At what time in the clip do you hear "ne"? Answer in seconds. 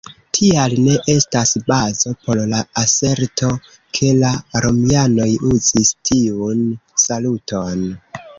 0.85-0.93